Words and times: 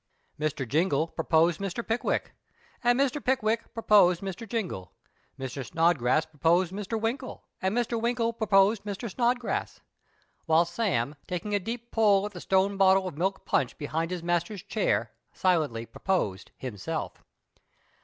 Mr. 0.39 0.67
Jingle 0.67 1.05
proposed 1.09 1.59
Mr. 1.59 1.87
Pickwick; 1.87 2.33
and 2.83 2.99
Mr. 2.99 3.23
Pick 3.23 3.43
wick 3.43 3.71
proposed 3.75 4.21
Mr. 4.23 4.49
Jingle. 4.49 4.91
Mr. 5.37 5.63
Snodgrass 5.63 6.25
proposed 6.25 6.73
Mr. 6.73 6.99
Winkle; 6.99 7.43
and 7.61 7.77
Mr. 7.77 8.01
Winkle 8.01 8.33
proi)osod 8.33 8.81
Mr. 8.81 9.11
Snod 9.13 9.37
grass; 9.37 9.79
while 10.47 10.65
Sam, 10.65 11.13
taking 11.27 11.53
a 11.53 11.59
deep 11.59 11.91
pull 11.91 12.25
at 12.25 12.31
the 12.31 12.41
stone 12.41 12.77
bottle 12.77 13.07
of 13.07 13.15
milk 13.15 13.45
punch 13.45 13.77
behind 13.77 14.09
his 14.09 14.23
master's 14.23 14.63
chair, 14.63 15.11
silently 15.33 15.85
proposed 15.85 16.49
himself. 16.57 17.23